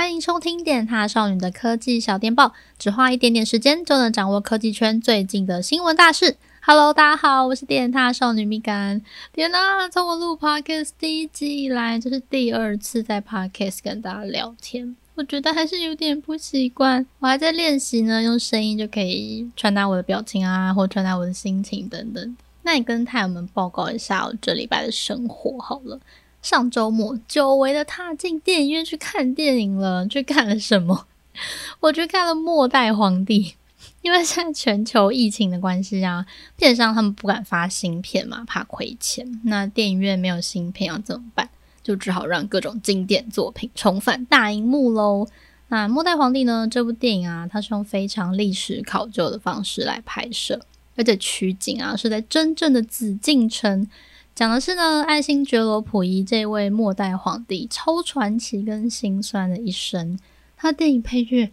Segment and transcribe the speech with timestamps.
[0.00, 6.38] 欢迎收听电獭少女的科技小电报，只花一点点时间就能掌握科技圈最近的新闻大事。
[6.62, 9.02] Hello，大家好，我是电獭少女米干。
[9.34, 17.04] 天哪，从我录 Podcast 第一季以来，这是第二次在 Podcast 跟大家聊天，我觉得还是有点不习惯。
[17.18, 22.36] 我还在练习呢，用声音就可以传达我的表情啊，或传达我的心情等等。
[22.62, 26.00] 那你跟太友们报告一下我这礼拜的生活好了。
[26.42, 30.06] 上周末，久违的踏进电影院去看电影了。
[30.08, 31.06] 去看了什么？
[31.80, 33.44] 我去看了《末代皇帝》。
[34.02, 36.24] 因为现在全球疫情的关系啊，
[36.56, 39.40] 片商他们不敢发新片嘛，怕亏钱。
[39.44, 41.48] 那电影院没有新片要怎么办？
[41.82, 45.26] 就只好让各种经典作品重返大荧幕喽。
[45.68, 46.66] 那《末代皇帝》呢？
[46.70, 50.60] 这部电影啊，它是用非常历史考究的方式来拍摄，
[50.96, 53.86] 而且取景啊是在真正的紫禁城。
[54.34, 60.18] 讲的是呢，爱新觉罗溥仪这位末代皇帝超传奇跟心酸的一生。
[60.56, 61.50] 他电影配乐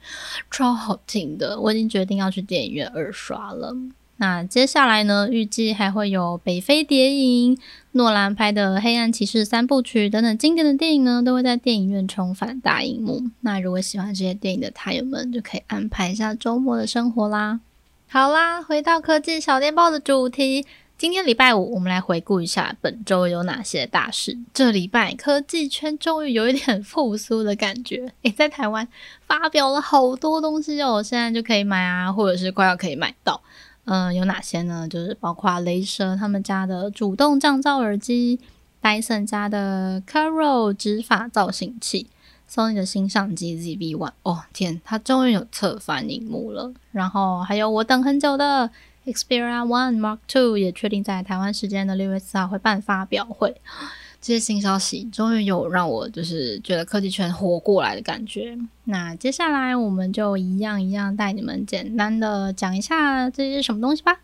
[0.52, 3.76] 超好听的，我已经决定要去电影院二刷了。
[4.18, 7.58] 那接下来呢，预计还会有北非谍影、
[7.92, 13.24] 诺兰拍的《黑暗骑士》三部曲等等经典的电影呢，都会在电影院重返大荧幕。
[13.42, 17.60] 那如果喜欢这些电影的太友们，就可以安排一下周末的生活啦。
[18.10, 20.66] 好啦，回到科技小电报的主题。
[20.98, 24.36] 今天礼拜五，我们来回顾一下本周有哪些大事。
[24.52, 28.88] 这礼拜科技圈终于有一点复苏的感觉，诶，在台湾
[29.28, 33.40] 发表了好多东西哦，现在就可以买啊，或者是快要可以买到。
[33.86, 34.88] 嗯，有哪些呢？
[34.90, 38.40] 就是包括雷蛇他们家的主动降噪耳机
[38.82, 42.08] 戴森家的 Curl 直发造型器
[42.50, 46.74] ，Sony 的新相机 ZV-1，哦天，它终于有侧翻荧幕了。
[46.92, 48.72] 然后还有我等很久的。
[49.08, 53.56] Xperia One Mark Two 也确定在台湾时间的六月四号会办发表会，
[54.22, 58.58] 这些新消息终于有让我就是觉得科技圈活过来的感觉。
[58.84, 64.20] 那接下来我们就一样一样带你们简单的讲一下这些什么东西吧。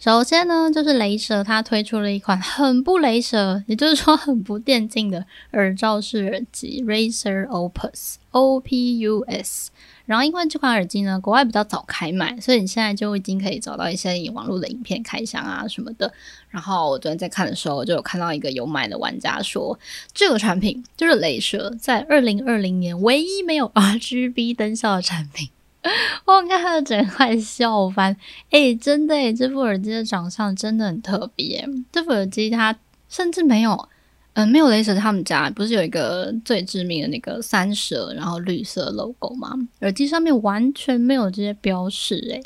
[0.00, 9.70] 首先呢，就是雷蛇它推出了一款很不雷蛇，也就是说很不电竞的耳罩式耳机 Razer Opus O P U S。
[10.06, 16.12] 然后因为这款耳机呢，国外比较早开卖，所以你现在就已经可以找到一些网络的影片开箱啊什么的。
[16.50, 19.78] 然后我昨天在看的时候，就有看到一个有买的玩家说，
[20.12, 25.48] 这个产品就是雷蛇在二零二零年唯一没有 RGB 灯效的产品。
[26.24, 28.16] 我看他的整块笑翻，
[28.50, 31.68] 诶，真的诶，这副耳机的长相真的很特别。
[31.92, 32.74] 这副耳机它
[33.08, 33.88] 甚至没有，
[34.34, 39.56] 嗯，没有雷蛇他们家不是有一个最知名的那个三蛇，然后绿色 logo 吗？
[39.80, 42.42] 耳机上面完全没有这些标识，诶。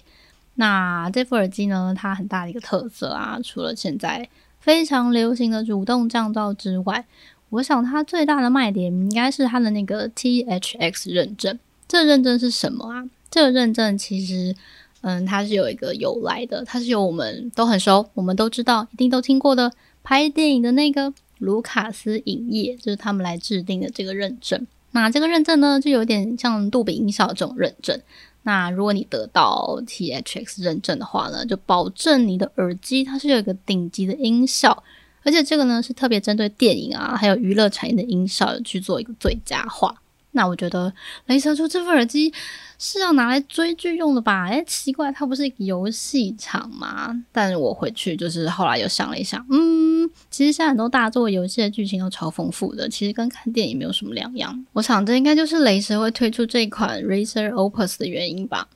[0.56, 4.28] 那这副耳机呢，它很大的一个特色啊，除了现在
[4.60, 7.06] 非常流行的主动降噪之外，
[7.48, 11.58] 我想它最大的卖点应该是它的那个 THX 认证。
[11.86, 13.04] 这个认证是什么啊？
[13.30, 14.54] 这个认证其实，
[15.00, 19.72] 嗯，它是有一个由来的，它是由我们都很熟，我们都知道，一定都听过的
[20.02, 24.66] 拍电影的那个卢卡斯影业，就是他们来制定的这个认证。
[24.92, 28.00] 那这个认证呢，就有点像杜比音效这种认证。
[28.44, 34.82] 那如果你得到 THX 认证的话呢，就保证你的耳机它是有一个顶级的音效，
[35.22, 39.94] 而且这个呢是特别针对电影啊，还有娱乐产业的音效去做一个最佳化。
[40.32, 40.92] 那我觉得
[41.26, 42.32] 雷蛇出这副耳机
[42.78, 44.46] 是要拿来追剧用的吧？
[44.48, 47.24] 哎，奇怪，它不是游戏场吗？
[47.32, 49.87] 但我回去就是后来又想了一想，嗯，
[50.30, 54.64] 其实现在很多大作游戏的剧情都超丰富的，其实跟看电影没有什么两样。
[54.72, 58.68] 我想这应该就是雷蛇会推出这款 Razer Opus 的原因吧。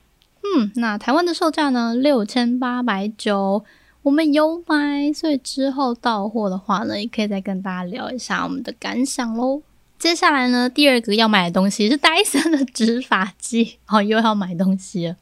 [0.42, 3.64] 嗯，那台湾的售价呢，六千八百九，
[4.02, 9.62] 我们有买，所以之后到货的话呢，也可以再跟大家聊一下我们的感想喽。
[10.02, 15.14] 接下来呢，第二个要买的东西是戴森的直发机， 哦，又要买东西了。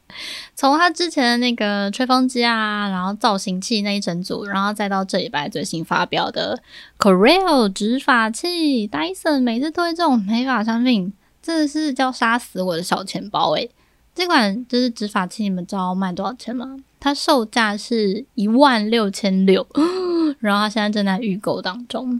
[0.55, 6.59] 从他之前的那个吹风机啊，然后造型器那一整组，然后再到这礼拜最新发表的
[6.97, 11.13] Corel 直发器，戴森每次推这种美发产品，
[11.43, 13.69] 真的是叫杀死我的小钱包诶。
[14.15, 16.79] 这款就是直发器，你们知道卖多少钱吗？
[16.99, 19.67] 它售价是一万六千六，
[20.39, 22.19] 然后它现在正在预购当中。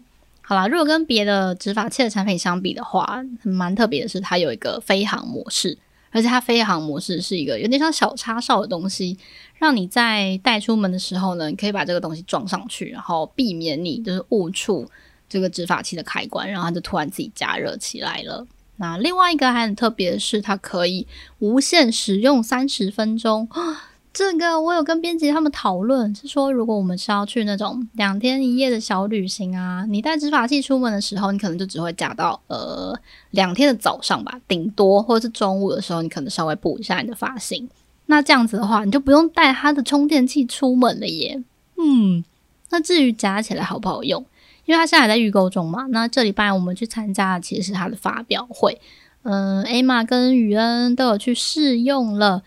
[0.52, 5.78] 好啦，如果跟别的直发器的产品相比的话，蛮特别的是它有一个飞航模式，
[6.10, 9.18] 而且它飞航模式是一个有点像小插哨的东西，
[9.58, 14.86] 让你在带出门的时候呢，你可以把这个东西装上去，然后避免你就是误触
[15.30, 18.46] 这个直发器的开关，然后它就突然自己加热起来了。
[18.76, 21.08] 那另外一个还很特别的是，它可以
[21.40, 23.48] 无限使用三十分钟。
[24.14, 32.94] 这个我有跟编辑他们讨论，是说如果我们是要去那种两天一夜的小旅行啊，你带直发器出门的时候，你可能就只会夹到呃
[33.30, 37.70] 两天的早上吧，顶多或者是中午的时候，你可能稍微补一下你的发型。
[38.08, 41.42] 那这样子的话，你就不用带它的充电器出门了耶。
[41.78, 42.22] 嗯，
[42.70, 44.22] 那至于夹起来好不好用，
[44.66, 45.86] 因为它现在还在预购中嘛。
[45.88, 48.78] 那这礼拜我们去参加的其实是它的发表会。
[49.24, 52.42] 嗯艾玛跟雨恩都有去试用了，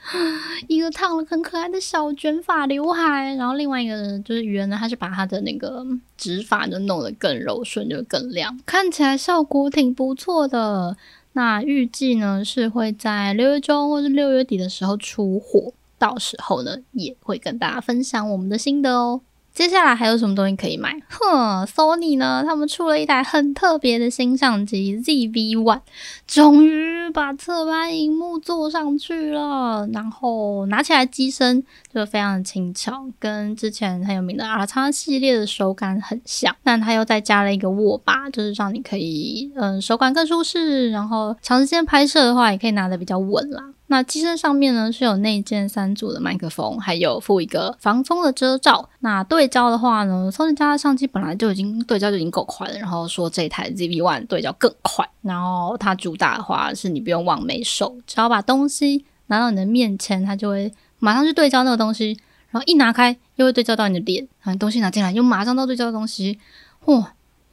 [0.67, 5.87] 一个烫了很可爱的小卷发刘海，然后另外一个就是雨恩呢，他是把他的那个
[6.17, 10.97] 直发就弄得更柔顺，就更亮，看起来效果挺不错的。
[11.35, 19.21] 那预计呢是会在六月中或是六月底的时候出货，到时候呢也会跟大家分享我们的心得哦。
[19.55, 20.93] 接下来还有什么东西可以买？
[21.09, 22.43] 哼，Sony 呢？
[22.45, 25.81] 他们出了一台很特别的新相机 ZV-1，
[26.27, 29.89] 终于把侧拍荧幕做上去了。
[29.93, 31.63] 然后拿起来机身
[31.95, 36.57] 就非常的轻巧，跟之前很有名的 R-X 系列的手感很像。
[36.65, 43.63] 但它又再加了一个握把，就是让你可以嗯手感更舒适，然后长时间拍摄的话也可以拿得比较稳啦。
[43.95, 48.91] 那机身上面呢是有内建三组的麦克风，还有附一个防风的遮罩。
[48.99, 55.09] 那对焦的话呢，Sony 家的相机本来就已经对焦就已经够快了，然后说这台 ZV One 对焦更快。
[55.23, 62.19] 然后它主打的话是你不用往没手，只要把东西拿到你的面前，它就会马上去对焦那个东西，
[62.51, 66.41] 然后一拿开又会对焦到你的脸，然后东西拿进来又马上到对焦的东西，
[66.85, 67.05] 嚯！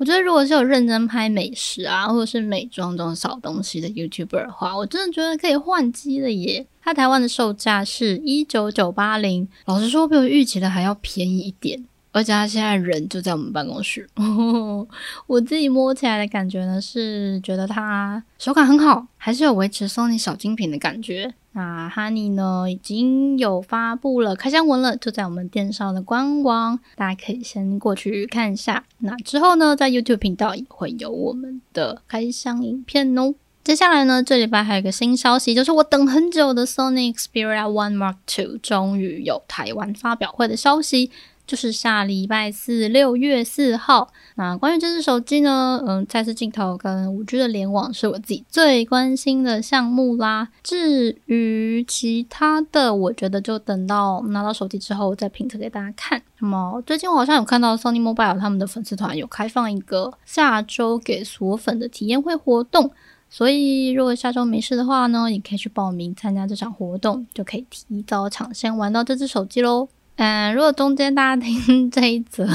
[0.02, 6.66] 我觉得，如果是有认真拍美食啊，或者是美妆这种小东西的 YouTuber 的话，我真的觉得可以换机了耶。
[6.82, 11.86] 它台湾的售价是一九九八零，老实说比我预期的还要便宜一点。
[12.12, 14.10] 而且他现在人就在我们办公室，
[15.28, 21.34] 我自己摸起来的感觉呢，是觉得它手感很好，还是有维持 Sony 小精品的感觉。
[21.54, 28.84] 那 Honey 呢，已经有发布了开箱文了，就在我们电商的官网，大家可以先过去看一下。
[29.00, 33.36] 那之后呢，在 YouTube 频道也会有我们的开箱影片哦。
[33.64, 41.12] 接下来呢，这礼拜还有一个新消息，就是我等很久的 Sony Xperia One Mark Two 终于有台湾发表会的消息。
[41.46, 44.08] 就是下礼拜四，六月四号。
[44.36, 50.48] 那关于这支手机呢，嗯，再次镜头跟五 G 的联网是我自己最关心的项目啦。
[50.64, 56.22] 至于其他的，我觉得就等到拿到手机之后再评测给大家看。
[56.40, 62.90] 那么最近我好像有看到 Sony Mobile 他们的粉丝团有开放一个下周给锁粉的体验会活动，
[63.30, 69.90] 所以如果下周没事的话呢，也可以去报名参加这场活动，就可以提早抢先玩到这支手机喽。
[70.18, 72.48] 嗯，如果中间大家听 这一则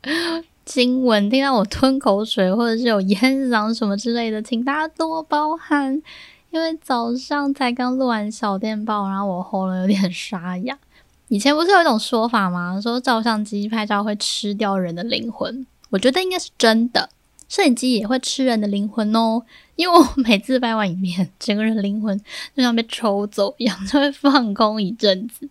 [0.66, 6.02] 新闻，听到我吞口水或者是有烟嗓什么之类的，请大家多包涵，
[6.50, 10.78] 因为早上才刚录完小电报，然后我喉咙有点沙哑。
[11.28, 12.78] 以前不是有一种说法吗？
[12.82, 17.08] 说照相机拍照会吃掉人的灵魂，我觉得应该是真的，
[17.48, 19.42] 摄影机也会吃人的灵魂哦。
[19.76, 22.18] 因为我每次拍完影片，整个人灵魂
[22.54, 25.48] 就像被抽走一样， 就会放空一阵子。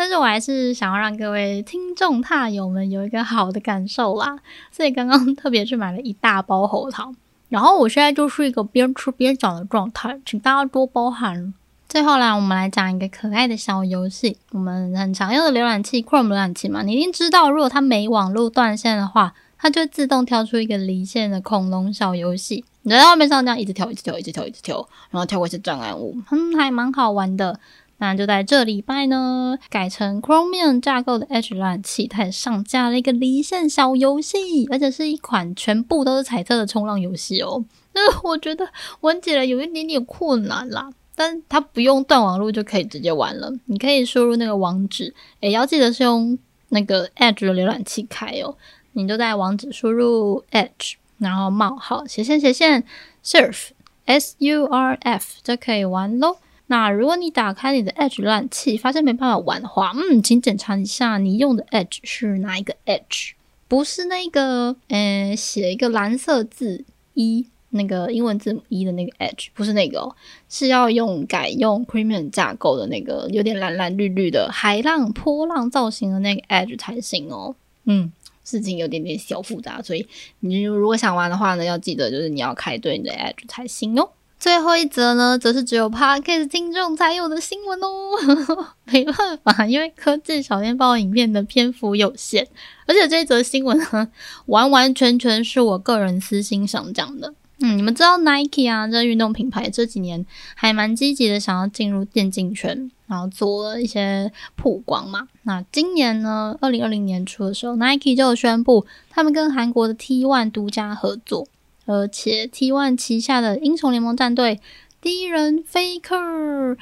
[0.00, 4.34] 但是我还是想要让各位听众踏友们有一个好的感受啦，
[4.72, 7.14] 所以刚刚特别去买了一大包喉糖，
[7.50, 11.52] 然后我现在就是一个边吃边讲的状态，请大家多包涵。
[11.86, 27.60] 最后啦，我们来讲一个可爱的小游戏，我们很常用的浏览器 Chrome 浏览器嘛，你一定知道，如果它没网络断线的话，它就会自动跳出一个离线的恐龙小游戏，你在画面上这样一直跳，一直跳，一直跳，一直跳，然后跳过一些障碍物，嗯，还蛮好玩的。
[28.00, 37.62] 那就在这礼拜呢，改成 Chromium 架构的 Edge 浏览器，它也上架了一个离线小游戏，而且是一款全部都是彩色的冲浪游戏哦。
[37.92, 38.66] 那我觉得
[39.00, 43.52] 玩起来有一点点困难啦，但它不用断网络就可以直接玩了。
[43.66, 46.38] 你可以输入那个网址，也，要记得是用
[46.70, 48.56] 那个 Edge 的浏览器开哦。
[48.92, 52.82] 你就在网址输入 Edge，然后冒号斜线斜线
[53.22, 53.68] surf
[54.06, 56.38] S U R F 就可以玩喽。
[56.70, 63.32] 那如果你打开你的 Edge 浏览器，发现没办法玩的话，嗯，请检查一下你用的 Edge 是哪一个 Edge，
[63.66, 66.84] 不是那个，呃，写一个蓝色字
[67.14, 70.14] 一，那个英文字母一的那个 Edge，不是那个哦，
[70.48, 77.56] 是要用改用 Chromium 架构的那个有点蓝蓝绿绿的海浪波浪造型的那个 Edge 才行哦。
[77.86, 78.12] 嗯，
[78.44, 80.06] 事情有点点小复杂，所以
[80.38, 84.10] 你如果想玩的话呢，要记得就是你要开对你的 Edge 才行哦。
[84.40, 88.74] 最后一则呢，则是只有 Podcast 听众才有的新闻哦。
[88.90, 92.46] 没办法，因为科技小电报影片的篇幅有限，
[92.86, 94.08] 而且这一则新闻呢，
[94.46, 97.34] 完完全全是我个人私心想讲的。
[97.62, 105.28] 嗯，你们知道 Nike 啊，这运动品牌这几年还蛮积极的，想要进入电竞圈，然后做一些曝光嘛。
[105.42, 111.46] 那今年呢，二零二零年初的时候，Nike 就宣布他们跟韩国的 T1 独家合作，
[111.90, 114.60] 而且 T1 旗下的英雄联盟战队
[115.00, 116.78] 第一人 Faker，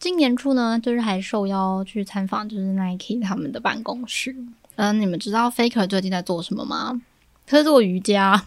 [0.00, 4.34] 今年初呢，就是还受邀去参访，就是 Nike 他们的办公室。
[4.74, 7.00] 嗯，你们知道 Faker 最近在做什么吗？
[7.46, 8.44] 他在做瑜伽。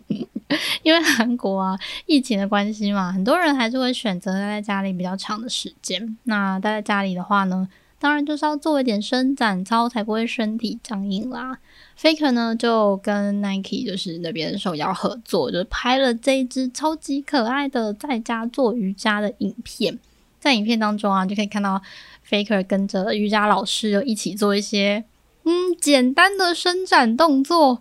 [0.82, 6.18] 因为韩国啊，疫情的关系嘛，很多人还是会选择待在家里比较长的时间。
[6.24, 7.66] 那待在家里的话呢，
[7.98, 11.56] 当然就是要做一点伸展操，才不会身体僵硬啦。
[12.00, 19.98] Faker 呢就跟 Nike 就是那边受邀合作，就拍了这一支超级可爱的在家做瑜伽的影片。
[20.38, 21.80] 在影片当中啊，就可以看到
[22.28, 25.02] Faker 跟着瑜伽老师就一起做一些
[25.44, 27.80] 嗯简单的伸展动作。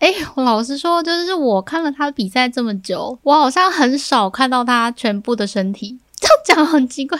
[0.00, 5.98] 哎，我老实说，就是我看了他的比赛这么久，我好像很少看到他全部的身体。
[6.20, 7.18] 这样讲很奇怪，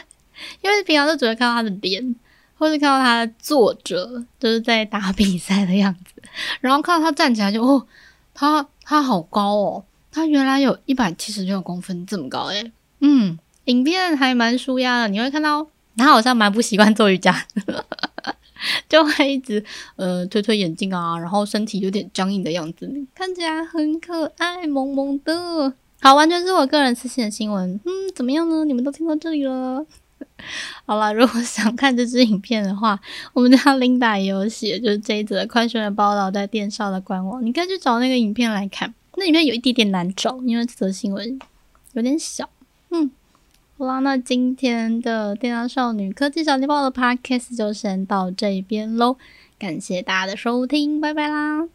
[0.60, 2.14] 因为平常都只会看到他的脸，
[2.58, 6.13] 或是看到他坐着，就是在打比赛的样子。
[6.60, 7.86] 然后看到他站起来就，哦，
[8.34, 12.72] 他他好高哦，他原来有一百七十六公分这么高诶。
[13.00, 17.46] 嗯，影片还蛮舒压的，你会看到他好像蛮不习惯做瑜伽。
[18.88, 19.62] 就会一直
[19.96, 25.74] 呃推推眼镜啊，然后身体有点僵硬的样子，看起来很可爱，萌萌的。
[26.00, 27.78] 好，完全是我个人私信的新闻。
[27.84, 28.64] 嗯，怎么样呢？
[28.64, 29.84] 你们都听到这里了。
[30.86, 32.98] 好了，如果想看这支影片的话，
[33.32, 38.94] 我们家 Linda 也有写，就是这一则快讯的报道在电商的官网，你可以去找那个影片来看。
[39.16, 41.38] 那影片有一点点难找，因为这则新闻
[41.92, 42.48] 有点小。
[42.90, 43.10] 嗯。
[43.76, 49.16] 好啦，那今天的电商少女科技小电报的 podcast 就先到这边喽，
[49.58, 51.68] 感谢大家的收听，拜拜啦！